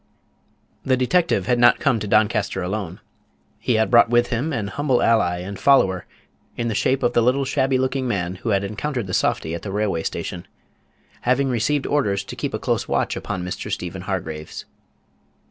The 0.83 0.97
detective 0.97 1.45
had 1.45 1.59
not 1.59 1.79
come 1.79 1.99
to 1.99 2.07
Doncaster 2.07 2.63
alone. 2.63 3.01
He 3.59 3.75
had 3.75 3.91
brought 3.91 4.09
with 4.09 4.29
him 4.29 4.51
an 4.51 4.69
humble 4.69 5.03
ally 5.03 5.41
and 5.41 5.59
follower 5.59 6.07
in 6.57 6.69
the 6.69 6.73
shape 6.73 7.03
of 7.03 7.13
the 7.13 7.21
little 7.21 7.45
shabby 7.45 7.77
looking 7.77 8.07
man 8.07 8.37
who 8.37 8.49
had 8.49 8.63
encountered 8.63 9.05
the 9.05 9.13
softy 9.13 9.53
at 9.53 9.61
the 9.61 9.71
railway 9.71 10.01
station, 10.01 10.47
having 11.21 11.49
received 11.49 11.85
orders 11.85 12.23
to 12.23 12.35
keep 12.35 12.55
a 12.55 12.57
close 12.57 12.87
watch 12.87 13.15
upon 13.15 13.43
Mr. 13.45 13.71
Stephen 13.71 14.01
Hargraves. 14.01 14.65